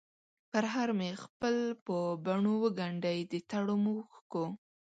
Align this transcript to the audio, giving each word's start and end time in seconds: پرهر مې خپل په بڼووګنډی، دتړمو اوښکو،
پرهر 0.51 0.89
مې 0.99 1.11
خپل 1.23 1.55
په 1.85 1.95
بڼووګنډی، 2.25 3.19
دتړمو 3.31 3.93
اوښکو، 3.99 4.45